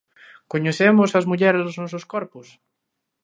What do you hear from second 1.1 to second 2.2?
as mulleres os nosos